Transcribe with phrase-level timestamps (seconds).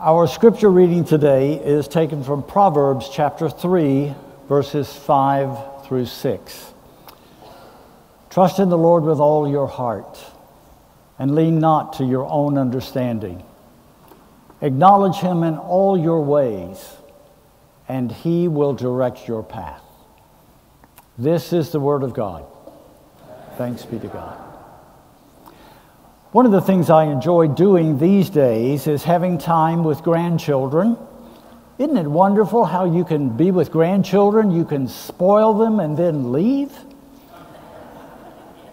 [0.00, 4.14] Our scripture reading today is taken from Proverbs chapter 3,
[4.48, 6.72] verses 5 through 6.
[8.30, 10.24] Trust in the Lord with all your heart
[11.18, 13.42] and lean not to your own understanding.
[14.60, 16.92] Acknowledge him in all your ways,
[17.88, 19.82] and he will direct your path.
[21.18, 22.46] This is the word of God.
[23.56, 24.47] Thanks be to God.
[26.38, 30.96] One of the things I enjoy doing these days is having time with grandchildren.
[31.80, 34.52] Isn't it wonderful how you can be with grandchildren?
[34.52, 36.70] You can spoil them and then leave.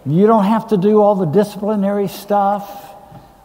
[0.06, 2.94] You don't have to do all the disciplinary stuff.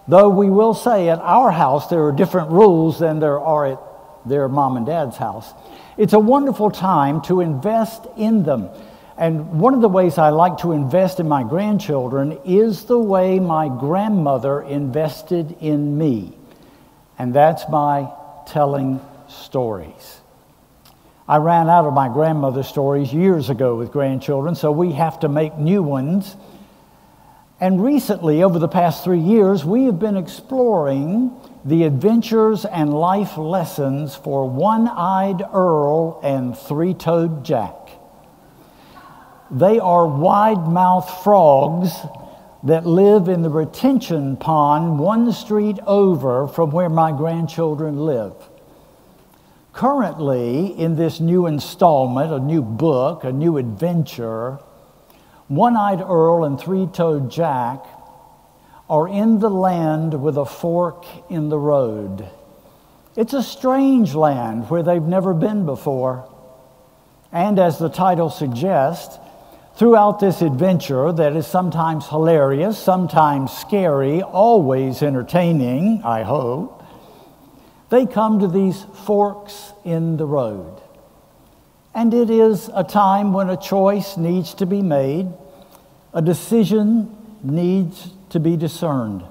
[0.07, 3.79] Though we will say at our house there are different rules than there are at
[4.27, 5.51] their mom and dad's house.
[5.97, 8.69] It's a wonderful time to invest in them.
[9.17, 13.39] And one of the ways I like to invest in my grandchildren is the way
[13.39, 16.33] my grandmother invested in me.
[17.19, 18.11] And that's by
[18.47, 20.21] telling stories.
[21.27, 25.29] I ran out of my grandmother's stories years ago with grandchildren, so we have to
[25.29, 26.35] make new ones.
[27.59, 31.31] And recently, over the past three years, we have been exploring
[31.63, 37.80] the adventures and life lessons for One Eyed Earl and Three Toed Jack.
[39.51, 41.93] They are wide mouthed frogs
[42.63, 48.33] that live in the retention pond one street over from where my grandchildren live.
[49.73, 54.59] Currently, in this new installment, a new book, a new adventure,
[55.49, 57.83] One Eyed Earl and Three Toed Jack
[58.89, 62.25] are in the land with a fork in the road.
[63.17, 66.29] It's a strange land where they've never been before.
[67.33, 69.17] And as the title suggests,
[69.81, 76.83] Throughout this adventure, that is sometimes hilarious, sometimes scary, always entertaining, I hope,
[77.89, 80.79] they come to these forks in the road.
[81.95, 85.29] And it is a time when a choice needs to be made,
[86.13, 89.23] a decision needs to be discerned.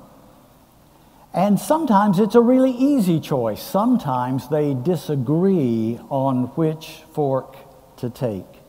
[1.32, 3.62] And sometimes it's a really easy choice.
[3.62, 7.56] Sometimes they disagree on which fork
[7.98, 8.59] to take.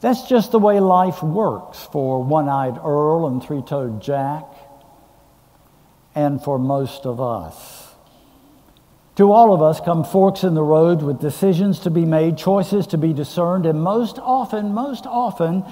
[0.00, 4.44] That's just the way life works for one eyed Earl and three toed Jack,
[6.14, 7.94] and for most of us.
[9.16, 12.86] To all of us come forks in the road with decisions to be made, choices
[12.88, 15.64] to be discerned, and most often, most often,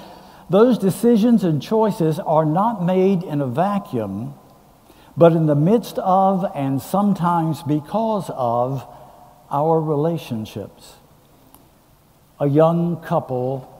[0.49, 4.33] those decisions and choices are not made in a vacuum,
[5.15, 8.87] but in the midst of and sometimes because of
[9.51, 10.93] our relationships.
[12.39, 13.71] A young couple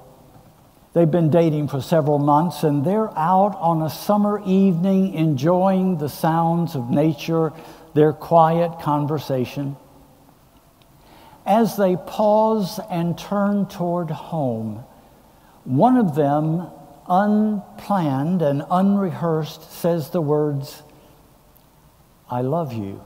[0.96, 6.08] They've been dating for several months and they're out on a summer evening enjoying the
[6.08, 7.52] sounds of nature,
[7.94, 9.76] their quiet conversation.
[11.46, 14.86] As they pause and turn toward home,
[15.66, 16.66] one of them,
[17.10, 20.82] unplanned and unrehearsed, says the words,
[22.30, 23.04] I love you.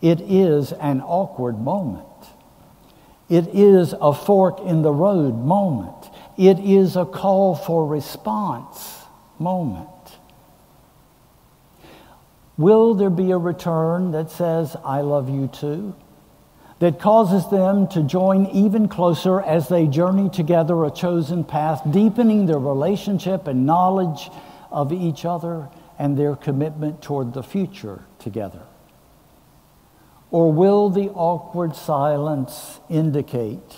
[0.00, 2.06] It is an awkward moment.
[3.32, 6.10] It is a fork in the road moment.
[6.36, 9.06] It is a call for response
[9.38, 9.88] moment.
[12.58, 15.94] Will there be a return that says, I love you too?
[16.80, 22.44] That causes them to join even closer as they journey together a chosen path, deepening
[22.44, 24.28] their relationship and knowledge
[24.70, 28.60] of each other and their commitment toward the future together?
[30.32, 33.76] Or will the awkward silence indicate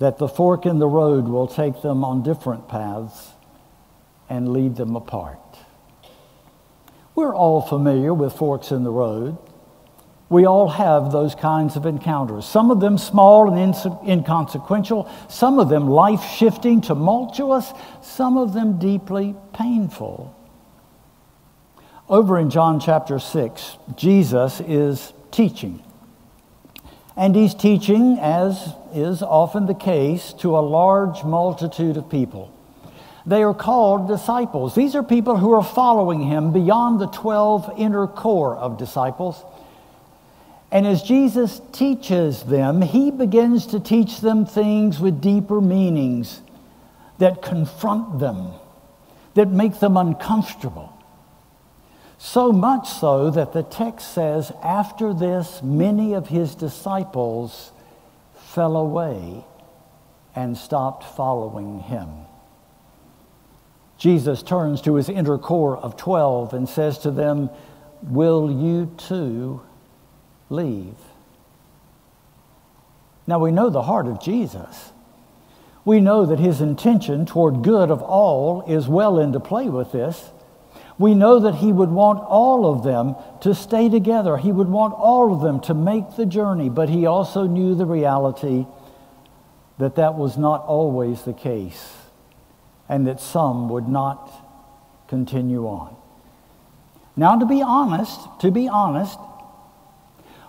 [0.00, 3.30] that the fork in the road will take them on different paths
[4.28, 5.38] and lead them apart?
[7.14, 9.38] We're all familiar with forks in the road.
[10.28, 13.74] We all have those kinds of encounters, some of them small and
[14.08, 20.36] inconsequential, some of them life shifting, tumultuous, some of them deeply painful.
[22.08, 25.82] Over in John chapter 6, Jesus is teaching.
[27.16, 32.52] And he's teaching, as is often the case, to a large multitude of people.
[33.26, 34.74] They are called disciples.
[34.74, 39.44] These are people who are following him beyond the 12 inner core of disciples.
[40.72, 46.40] And as Jesus teaches them, he begins to teach them things with deeper meanings
[47.18, 48.52] that confront them,
[49.34, 50.89] that make them uncomfortable.
[52.22, 57.72] So much so that the text says, after this, many of his disciples
[58.34, 59.42] fell away
[60.36, 62.10] and stopped following him.
[63.96, 67.48] Jesus turns to his inner core of 12 and says to them,
[68.02, 69.62] will you too
[70.50, 70.96] leave?
[73.26, 74.92] Now we know the heart of Jesus.
[75.86, 80.28] We know that his intention toward good of all is well into play with this.
[81.00, 84.36] We know that he would want all of them to stay together.
[84.36, 87.86] He would want all of them to make the journey, but he also knew the
[87.86, 88.66] reality
[89.78, 91.90] that that was not always the case
[92.86, 94.30] and that some would not
[95.08, 95.96] continue on.
[97.16, 99.18] Now, to be honest, to be honest,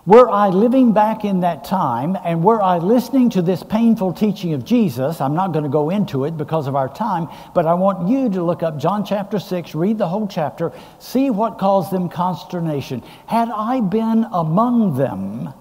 [0.05, 4.53] were I living back in that time and were I listening to this painful teaching
[4.53, 7.75] of Jesus, I'm not going to go into it because of our time, but I
[7.75, 11.91] want you to look up John chapter 6, read the whole chapter, see what caused
[11.91, 13.03] them consternation.
[13.27, 15.53] Had I been among them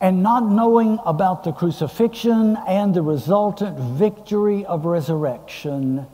[0.00, 6.04] and not knowing about the crucifixion and the resultant victory of resurrection,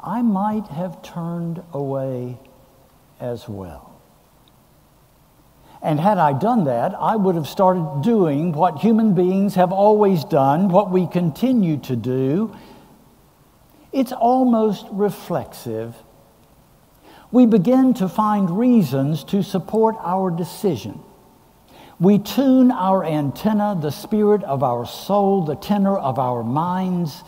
[0.00, 2.38] I might have turned away
[3.20, 3.91] as well.
[5.82, 10.24] And had I done that, I would have started doing what human beings have always
[10.24, 12.56] done, what we continue to do.
[13.92, 15.96] It's almost reflexive.
[17.32, 21.00] We begin to find reasons to support our decision.
[21.98, 27.24] We tune our antenna, the spirit of our soul, the tenor of our minds,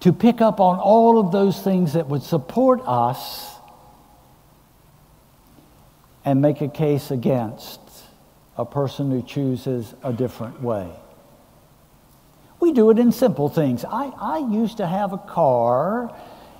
[0.00, 3.57] to pick up on all of those things that would support us
[6.28, 7.80] and make a case against
[8.58, 10.86] a person who chooses a different way.
[12.60, 13.82] We do it in simple things.
[13.82, 16.14] I, I used to have a car.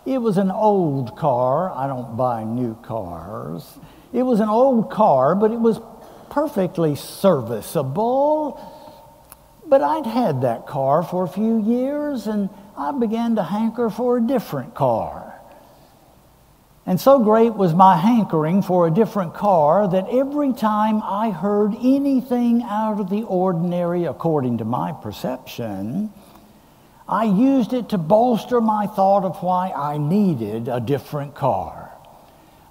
[0.06, 1.70] It was an old car.
[1.70, 3.78] I don't buy new cars.
[4.10, 5.80] It was an old car, but it was
[6.30, 8.58] perfectly serviceable.
[9.66, 14.16] But I'd had that car for a few years and I began to hanker for
[14.16, 15.37] a different car.
[16.88, 21.74] And so great was my hankering for a different car that every time I heard
[21.74, 26.10] anything out of the ordinary according to my perception,
[27.06, 31.92] I used it to bolster my thought of why I needed a different car.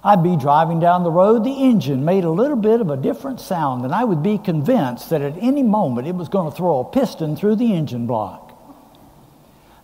[0.02, 3.38] I'd be driving down the road, the engine made a little bit of a different
[3.38, 6.80] sound, and I would be convinced that at any moment it was going to throw
[6.80, 8.47] a piston through the engine block.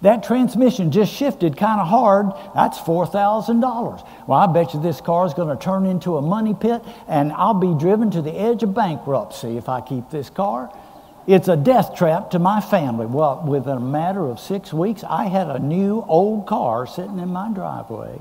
[0.05, 2.27] That transmission just shifted kind of hard.
[2.55, 4.06] That's $4,000.
[4.27, 7.33] Well, I bet you this car is going to turn into a money pit and
[7.33, 10.71] I'll be driven to the edge of bankruptcy if I keep this car.
[11.27, 13.06] It's a death trap to my family.
[13.06, 17.31] Well, within a matter of six weeks, I had a new old car sitting in
[17.31, 18.19] my driveway.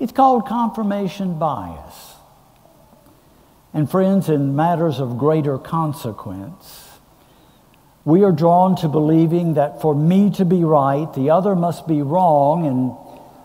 [0.00, 2.14] It's called confirmation bias.
[3.72, 6.89] And friends, in matters of greater consequence,
[8.04, 12.02] we are drawn to believing that for me to be right, the other must be
[12.02, 12.96] wrong, and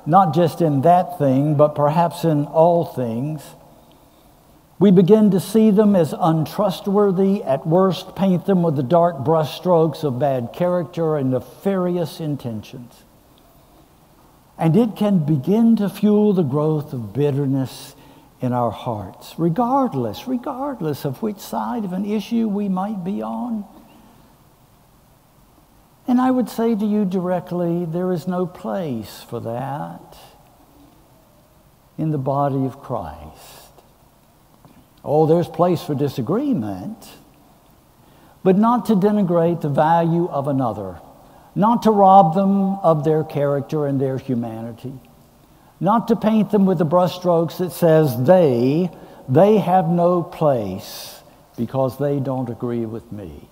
[0.05, 3.41] not just in that thing, but perhaps in all things.
[4.77, 10.03] We begin to see them as untrustworthy, at worst, paint them with the dark brushstrokes
[10.03, 13.03] of bad character and nefarious intentions.
[14.57, 17.95] And it can begin to fuel the growth of bitterness
[18.41, 23.65] in our hearts, regardless, regardless of which side of an issue we might be on.
[26.07, 30.17] And I would say to you directly, there is no place for that
[31.97, 33.71] in the body of Christ.
[35.03, 36.97] Oh, there's place for disagreement,
[38.43, 40.99] but not to denigrate the value of another,
[41.55, 44.93] not to rob them of their character and their humanity,
[45.79, 48.91] not to paint them with the brushstrokes that says they,
[49.27, 51.21] they have no place
[51.57, 53.47] because they don't agree with me.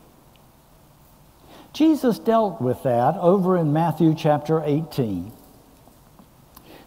[1.74, 5.32] Jesus dealt with that over in Matthew chapter 18.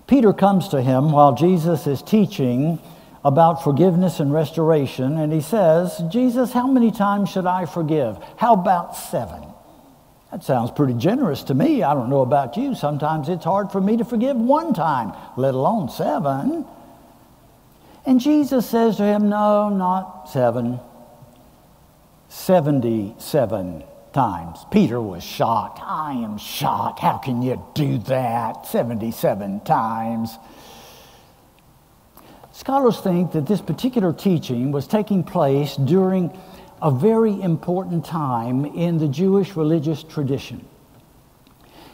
[0.06, 2.78] Peter comes to him while Jesus is teaching
[3.24, 8.16] about forgiveness and restoration, and he says, Jesus, how many times should I forgive?
[8.36, 9.42] How about seven?
[10.30, 11.82] That sounds pretty generous to me.
[11.82, 12.76] I don't know about you.
[12.76, 16.64] Sometimes it's hard for me to forgive one time, let alone seven.
[18.04, 20.78] And Jesus says to him, No, not seven,
[22.28, 23.82] 77
[24.16, 24.64] times.
[24.70, 25.78] Peter was shocked.
[25.84, 27.00] I am shocked.
[27.00, 30.38] How can you do that 77 times?
[32.50, 36.34] Scholars think that this particular teaching was taking place during
[36.80, 40.66] a very important time in the Jewish religious tradition.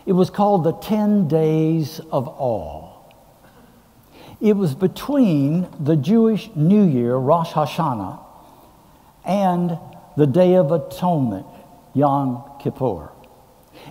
[0.07, 2.89] It was called the 10 Days of Awe.
[4.41, 8.21] It was between the Jewish New Year, Rosh Hashanah,
[9.25, 9.77] and
[10.17, 11.47] the Day of Atonement,
[11.95, 13.11] Yom Kippur.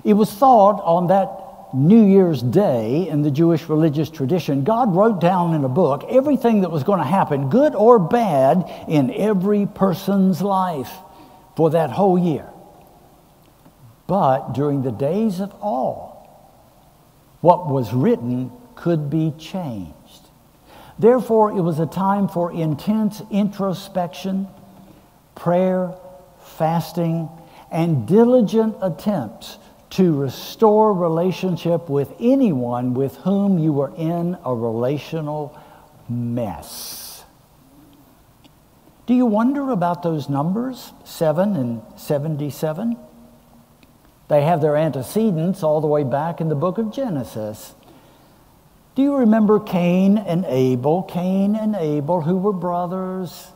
[0.03, 5.21] It was thought on that New Year's Day in the Jewish religious tradition, God wrote
[5.21, 9.65] down in a book everything that was going to happen, good or bad, in every
[9.65, 10.91] person's life
[11.55, 12.47] for that whole year.
[14.07, 16.11] But during the days of awe,
[17.39, 19.95] what was written could be changed.
[20.99, 24.47] Therefore, it was a time for intense introspection,
[25.35, 25.93] prayer,
[26.43, 27.29] fasting,
[27.71, 29.57] and diligent attempts
[29.91, 35.57] to restore relationship with anyone with whom you were in a relational
[36.07, 37.23] mess.
[39.05, 42.97] Do you wonder about those numbers, 7 and 77?
[44.29, 47.73] They have their antecedents all the way back in the book of Genesis.
[48.95, 51.03] Do you remember Cain and Abel?
[51.03, 53.47] Cain and Abel, who were brothers.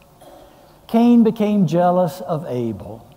[0.88, 3.07] Cain became jealous of Abel.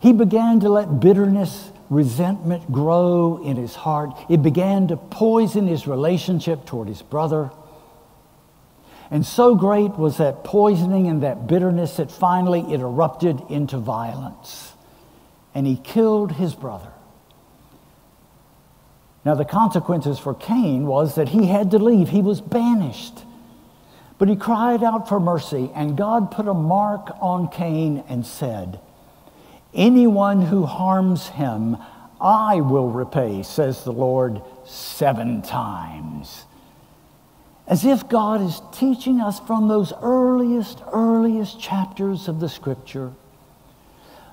[0.00, 4.16] He began to let bitterness, resentment grow in his heart.
[4.28, 7.50] It began to poison his relationship toward his brother.
[9.10, 14.72] And so great was that poisoning and that bitterness that finally it erupted into violence.
[15.54, 16.92] And he killed his brother.
[19.24, 23.24] Now, the consequences for Cain was that he had to leave, he was banished.
[24.16, 28.80] But he cried out for mercy, and God put a mark on Cain and said,
[29.78, 31.76] Anyone who harms him,
[32.20, 36.44] I will repay, says the Lord, seven times.
[37.68, 43.12] As if God is teaching us from those earliest, earliest chapters of the scripture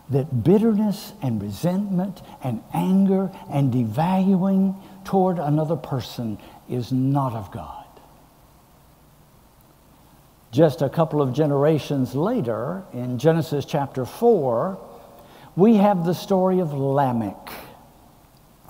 [0.09, 7.85] that bitterness and resentment and anger and devaluing toward another person is not of God.
[10.51, 14.79] Just a couple of generations later, in Genesis chapter 4,
[15.55, 17.51] we have the story of Lamech.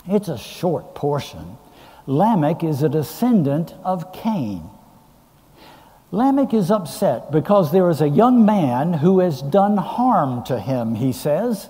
[0.07, 1.57] It's a short portion.
[2.05, 4.69] Lamech is a descendant of Cain.
[6.11, 10.95] Lamech is upset because there is a young man who has done harm to him,
[10.95, 11.67] he says.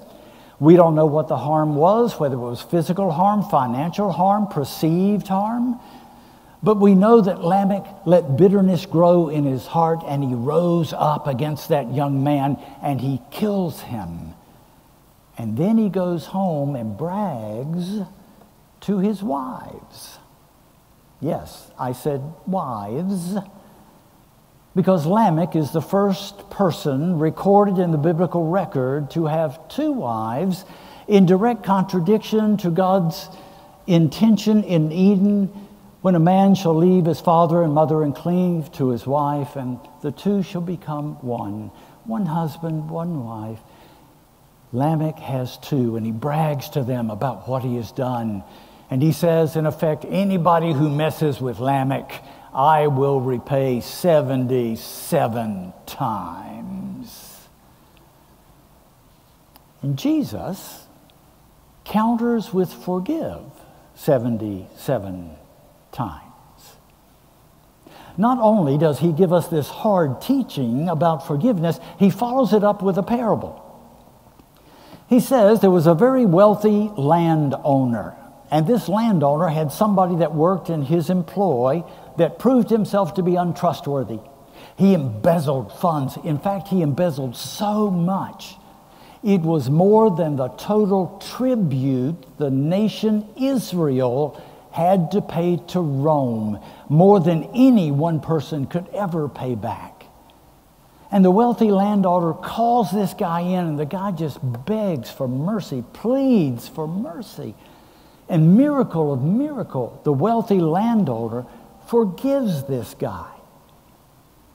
[0.60, 5.27] We don't know what the harm was, whether it was physical harm, financial harm, perceived
[5.27, 5.79] harm.
[6.62, 11.27] But we know that Lamech let bitterness grow in his heart and he rose up
[11.27, 14.34] against that young man and he kills him.
[15.38, 18.00] And then he goes home and brags
[18.82, 20.20] to his wives.
[21.20, 23.36] Yes, I said wives
[24.75, 30.65] because Lamech is the first person recorded in the biblical record to have two wives
[31.08, 33.30] in direct contradiction to God's
[33.88, 35.48] intention in Eden
[36.01, 39.80] when a man shall leave his father and mother and cleave to his wife, and
[40.01, 41.72] the two shall become one.
[42.04, 43.60] One husband, one wife.
[44.75, 48.44] Lamech has two, and he brags to them about what he has done.
[48.89, 57.48] And he says, in effect, anybody who messes with Lamech, I will repay 77 times.
[59.82, 60.84] And Jesus
[61.84, 63.41] counters with forgive
[63.96, 65.32] 77
[65.91, 66.22] times.
[68.17, 72.82] Not only does he give us this hard teaching about forgiveness, he follows it up
[72.82, 73.64] with a parable.
[75.07, 78.15] He says there was a very wealthy landowner,
[78.50, 81.83] and this landowner had somebody that worked in his employ
[82.17, 84.19] that proved himself to be untrustworthy.
[84.77, 86.17] He embezzled funds.
[86.24, 88.55] In fact, he embezzled so much.
[89.24, 96.59] It was more than the total tribute the nation Israel had to pay to Rome,
[96.89, 99.95] more than any one person could ever pay back.
[101.12, 105.83] And the wealthy landowner calls this guy in, and the guy just begs for mercy,
[105.93, 107.55] pleads for mercy.
[108.27, 111.45] And miracle of miracle, the wealthy landowner
[111.88, 113.29] forgives this guy.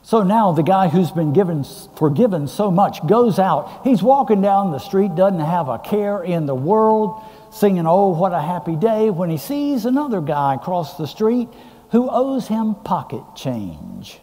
[0.02, 1.64] So now the guy who's been given,
[1.96, 3.82] forgiven so much goes out.
[3.84, 8.32] He's walking down the street, doesn't have a care in the world, singing, Oh, what
[8.32, 11.48] a happy day, when he sees another guy across the street
[11.90, 14.18] who owes him pocket change.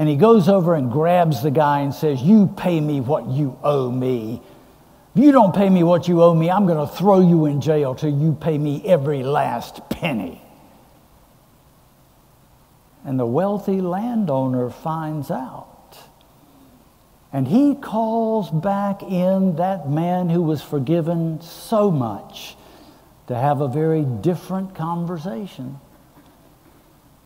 [0.00, 3.58] And he goes over and grabs the guy and says, You pay me what you
[3.62, 4.40] owe me.
[5.14, 7.60] If you don't pay me what you owe me, I'm going to throw you in
[7.60, 10.40] jail till you pay me every last penny.
[13.04, 15.98] And the wealthy landowner finds out.
[17.30, 22.56] And he calls back in that man who was forgiven so much
[23.26, 25.78] to have a very different conversation.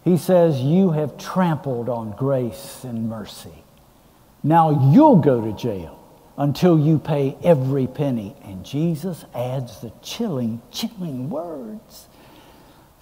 [0.04, 3.64] He says, You have trampled on grace and mercy.
[4.42, 6.00] Now you'll go to jail
[6.36, 8.36] until you pay every penny.
[8.44, 12.08] And Jesus adds the chilling, chilling words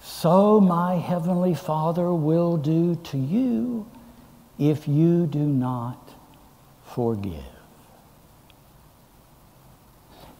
[0.03, 3.89] so my heavenly Father will do to you
[4.59, 6.13] if you do not
[6.93, 7.41] forgive.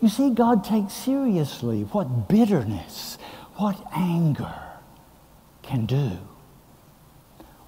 [0.01, 3.17] You see, God takes seriously what bitterness,
[3.55, 4.53] what anger
[5.61, 6.17] can do.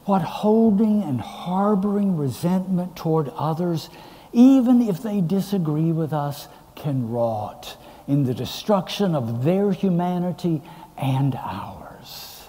[0.06, 3.90] What holding and harboring resentment toward others,
[4.34, 10.62] even if they disagree with us, can wrought in the destruction of their humanity
[10.98, 12.44] and ours.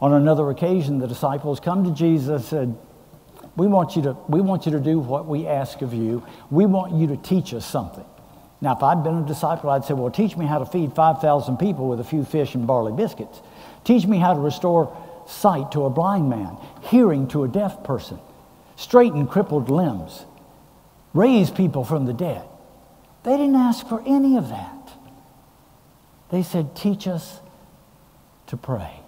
[0.00, 2.78] On another occasion, the disciples come to Jesus and said,
[3.56, 6.24] we want, you to, we want you to do what we ask of you.
[6.50, 8.04] We want you to teach us something.
[8.60, 11.56] Now, if I'd been a disciple, I'd say, Well, teach me how to feed 5,000
[11.56, 13.40] people with a few fish and barley biscuits.
[13.84, 14.94] Teach me how to restore
[15.26, 18.18] sight to a blind man, hearing to a deaf person,
[18.76, 20.24] straighten crippled limbs,
[21.14, 22.44] raise people from the dead.
[23.24, 24.92] They didn't ask for any of that.
[26.30, 27.40] They said, Teach us
[28.48, 29.00] to pray.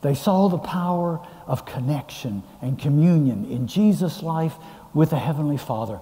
[0.00, 4.54] They saw the power of connection and communion in Jesus' life
[4.94, 6.00] with the Heavenly Father.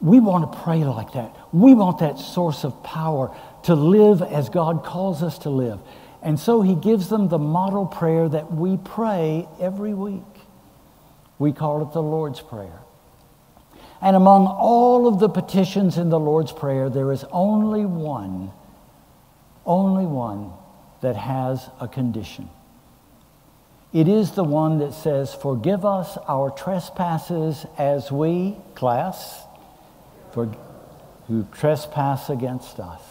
[0.00, 1.36] We want to pray like that.
[1.52, 5.80] We want that source of power to live as God calls us to live.
[6.22, 10.22] And so He gives them the model prayer that we pray every week.
[11.38, 12.78] We call it the Lord's Prayer.
[14.00, 18.52] And among all of the petitions in the Lord's Prayer, there is only one,
[19.66, 20.52] only one
[21.00, 22.48] that has a condition.
[23.92, 29.42] It is the one that says, Forgive us our trespasses as we, class,
[30.32, 30.46] for,
[31.28, 33.02] who trespass against us.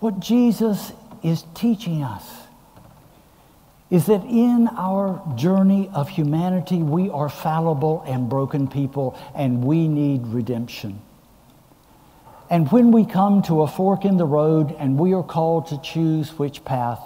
[0.00, 2.24] What Jesus is teaching us
[3.90, 9.88] is that in our journey of humanity, we are fallible and broken people, and we
[9.88, 11.00] need redemption.
[12.50, 15.80] And when we come to a fork in the road and we are called to
[15.80, 17.00] choose which path,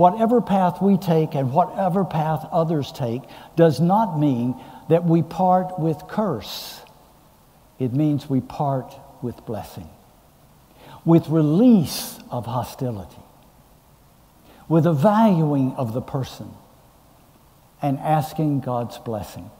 [0.00, 3.20] Whatever path we take and whatever path others take
[3.54, 6.80] does not mean that we part with curse.
[7.78, 9.90] It means we part with blessing,
[11.04, 13.22] with release of hostility,
[14.68, 16.50] with a valuing of the person,
[17.82, 19.50] and asking God's blessing.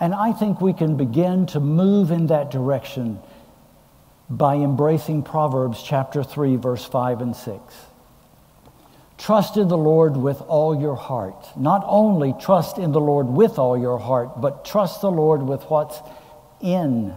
[0.00, 3.18] And I think we can begin to move in that direction
[4.30, 7.74] by embracing Proverbs chapter 3, verse 5 and 6.
[9.16, 11.46] Trust in the Lord with all your heart.
[11.56, 15.62] Not only trust in the Lord with all your heart, but trust the Lord with
[15.64, 16.00] what's
[16.60, 17.14] in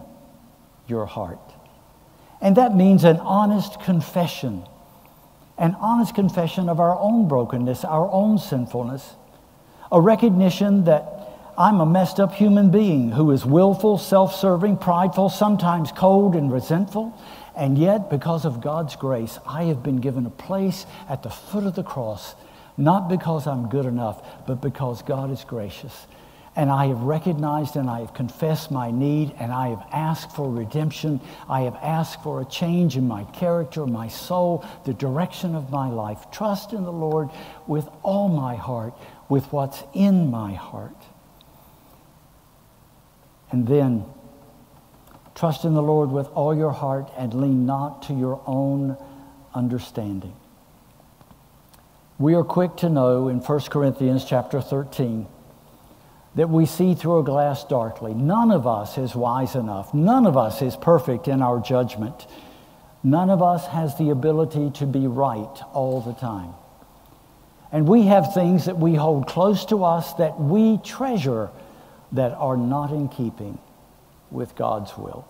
[0.88, 1.46] your heart.
[2.41, 4.63] And that means an honest confession,
[5.58, 9.15] an honest confession of our own brokenness, our own sinfulness,
[9.91, 11.17] a recognition that
[11.58, 16.52] I'm a messed up human being who is willful, self serving, prideful, sometimes cold and
[16.52, 17.19] resentful,
[17.56, 21.63] and yet, because of God's grace, I have been given a place at the foot
[21.63, 22.36] of the cross,
[22.78, 26.06] not because I'm good enough, but because God is gracious.
[26.58, 30.52] And I have recognized and I have confessed my need, and I have asked for
[30.52, 31.22] redemption.
[31.48, 35.89] I have asked for a change in my character, my soul, the direction of my
[35.89, 36.32] life.
[36.32, 37.30] Trust in the Lord
[37.67, 38.93] with all my heart,
[39.30, 40.98] with what's in my heart.
[43.52, 44.04] And then,
[45.38, 48.98] Trust in the Lord with all your heart and lean not to your own
[49.54, 50.34] understanding.
[52.17, 55.28] We are quick to know in 1 Corinthians chapter 13
[56.38, 58.13] that we see through a glass darkly.
[58.13, 59.91] None of us is wise enough.
[59.91, 62.28] None of us is perfect in our judgment.
[63.04, 66.54] None of us has the ability to be right all the time.
[67.71, 71.50] And we have things that we hold close to us that we treasure
[72.12, 73.58] that are not in keeping
[74.30, 75.28] with God's will.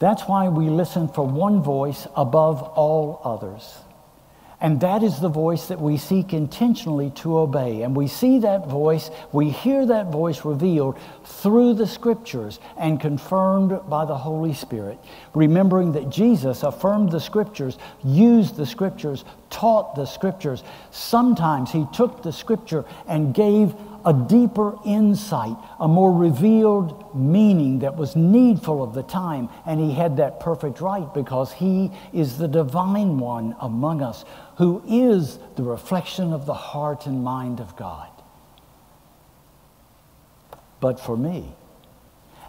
[0.00, 3.78] That's why we listen for one voice above all others.
[4.60, 7.82] And that is the voice that we seek intentionally to obey.
[7.82, 13.78] And we see that voice, we hear that voice revealed through the scriptures and confirmed
[13.88, 14.98] by the Holy Spirit.
[15.32, 20.64] Remembering that Jesus affirmed the scriptures, used the scriptures, taught the scriptures.
[20.90, 23.74] Sometimes he took the scripture and gave
[24.08, 29.50] a deeper insight, a more revealed meaning that was needful of the time.
[29.66, 34.24] And he had that perfect right because he is the divine one among us
[34.56, 38.08] who is the reflection of the heart and mind of God.
[40.80, 41.52] But for me,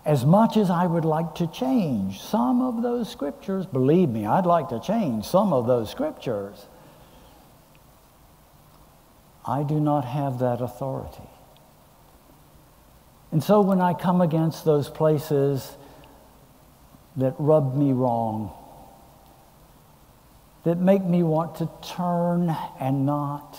[0.06, 4.46] as much as I would like to change some of those scriptures, believe me, I'd
[4.46, 6.68] like to change some of those scriptures.
[9.46, 11.28] I do not have that authority.
[13.32, 15.78] And so when I come against those places
[17.16, 18.52] that rub me wrong,
[20.64, 23.58] that make me want to turn and not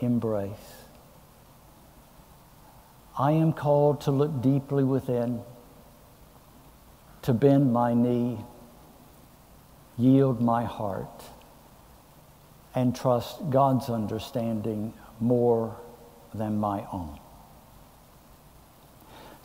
[0.00, 0.50] embrace.
[3.18, 5.42] I am called to look deeply within,
[7.22, 8.38] to bend my knee,
[9.98, 11.24] yield my heart,
[12.74, 15.76] and trust God's understanding more
[16.32, 17.18] than my own.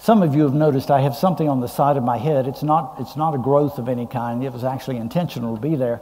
[0.05, 2.47] Some of you have noticed I have something on the side of my head.
[2.47, 5.75] It's not, it's not a growth of any kind, it was actually intentional to be
[5.75, 5.99] there.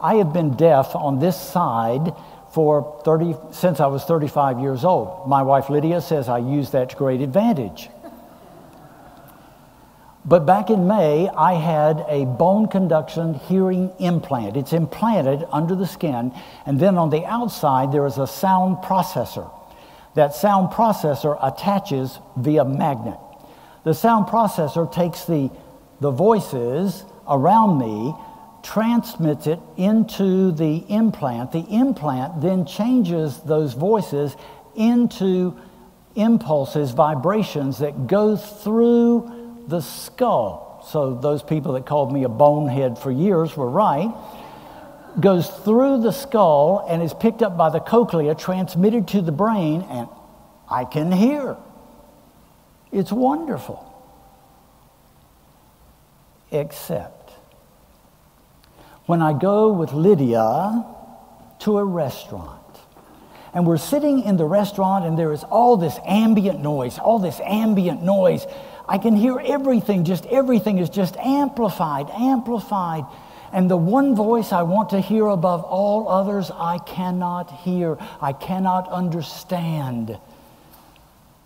[0.00, 2.12] I have been deaf on this side
[2.50, 5.28] for 30, since I was 35 years old.
[5.28, 7.90] My wife Lydia says I use that to great advantage.
[10.24, 14.56] But back in May, I had a bone conduction hearing implant.
[14.56, 16.32] It's implanted under the skin,
[16.66, 19.48] and then on the outside, there is a sound processor.
[20.14, 23.18] That sound processor attaches via magnet.
[23.84, 25.50] The sound processor takes the,
[26.00, 28.14] the voices around me
[28.62, 31.52] transmits it into the implant.
[31.52, 34.34] The implant then changes those voices
[34.74, 35.56] into
[36.14, 40.82] impulses, vibrations that go through the skull.
[40.90, 44.12] So, those people that called me a bonehead for years were right.
[45.20, 49.82] Goes through the skull and is picked up by the cochlea, transmitted to the brain,
[49.88, 50.08] and
[50.70, 51.56] I can hear.
[52.94, 53.90] It's wonderful.
[56.52, 57.32] Except
[59.06, 60.86] when I go with Lydia
[61.58, 62.60] to a restaurant.
[63.52, 67.40] And we're sitting in the restaurant, and there is all this ambient noise, all this
[67.40, 68.46] ambient noise.
[68.88, 73.04] I can hear everything, just everything is just amplified, amplified.
[73.52, 78.32] And the one voice I want to hear above all others, I cannot hear, I
[78.32, 80.18] cannot understand.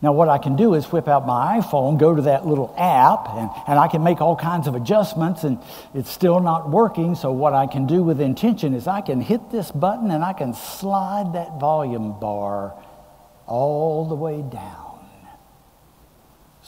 [0.00, 3.28] Now, what I can do is whip out my iPhone, go to that little app,
[3.30, 5.58] and, and I can make all kinds of adjustments, and
[5.92, 7.16] it's still not working.
[7.16, 10.34] So, what I can do with intention is I can hit this button and I
[10.34, 12.74] can slide that volume bar
[13.46, 14.88] all the way down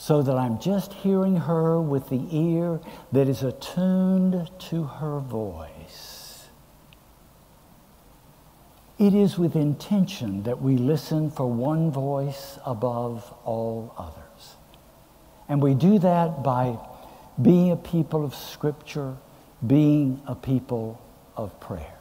[0.01, 5.80] so that I'm just hearing her with the ear that is attuned to her voice.
[9.01, 14.57] It is with intention that we listen for one voice above all others.
[15.49, 16.77] And we do that by
[17.41, 19.17] being a people of Scripture,
[19.65, 21.01] being a people
[21.35, 21.95] of prayer.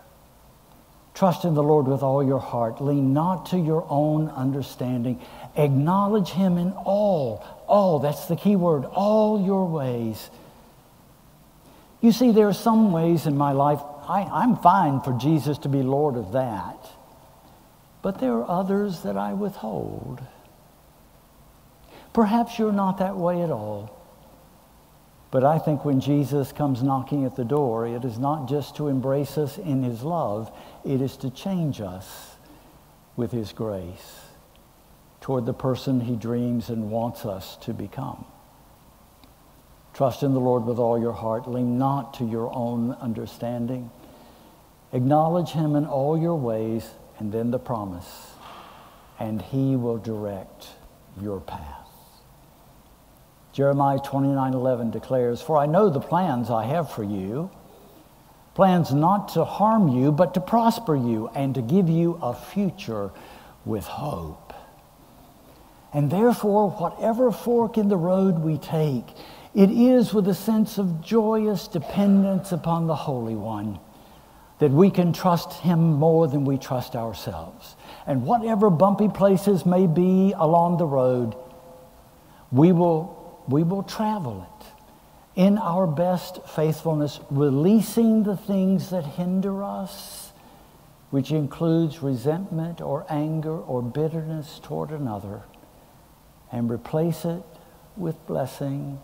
[1.15, 2.83] Trust in the Lord with all your heart.
[2.83, 5.23] Lean not to your own understanding.
[5.57, 10.29] Acknowledge Him in all, all, that's the key word, all your ways.
[12.03, 15.69] You see, there are some ways in my life I, am fine for Jesus to
[15.69, 16.91] be Lord of that.
[18.03, 20.21] But there are others that I withhold.
[22.13, 23.97] Perhaps you're not that way at all.
[25.31, 28.89] But I think when Jesus comes knocking at the door, it is not just to
[28.89, 30.51] embrace us in his love,
[30.85, 32.35] it is to change us
[33.15, 34.23] with his grace
[35.21, 38.25] toward the person he dreams and wants us to become.
[39.95, 41.49] Trust in the Lord with all your heart.
[41.49, 43.91] Lean not to your own understanding.
[44.93, 48.33] Acknowledge him in all your ways, and then the promise,
[49.19, 50.67] and he will direct
[51.21, 51.89] your path.
[53.53, 57.51] Jeremiah 29 11 declares, For I know the plans I have for you,
[58.55, 63.11] plans not to harm you, but to prosper you and to give you a future
[63.65, 64.53] with hope.
[65.93, 69.07] And therefore, whatever fork in the road we take,
[69.55, 73.81] it is with a sense of joyous dependence upon the Holy One
[74.61, 77.77] that we can trust Him more than we trust ourselves.
[78.07, 81.35] And whatever bumpy places may be along the road,
[82.53, 84.67] we will, we will travel it
[85.35, 90.33] in our best faithfulness, releasing the things that hinder us,
[91.09, 95.43] which includes resentment or anger or bitterness toward another,
[96.53, 97.43] and replace it
[97.97, 99.01] with blessing,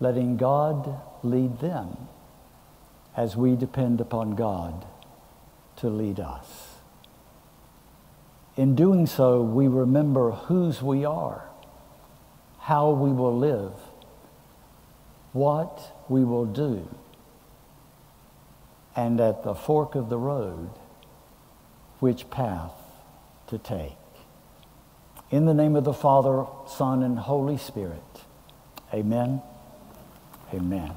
[0.00, 2.08] letting God lead them
[3.18, 4.86] as we depend upon God
[5.74, 6.76] to lead us.
[8.56, 11.42] In doing so, we remember whose we are,
[12.60, 13.72] how we will live,
[15.32, 16.88] what we will do,
[18.94, 20.70] and at the fork of the road,
[21.98, 22.70] which path
[23.48, 23.96] to take.
[25.32, 28.22] In the name of the Father, Son, and Holy Spirit,
[28.94, 29.42] amen.
[30.54, 30.96] Amen.